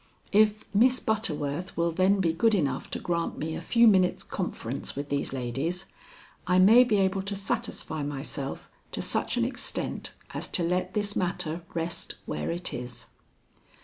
[0.31, 4.95] If Miss Butterworth will then be good enough to grant me a few minutes' conference
[4.95, 5.85] with these ladies,
[6.47, 11.15] I may be able to satisfy myself to such an extent as to let this
[11.15, 13.09] matter rest where it is."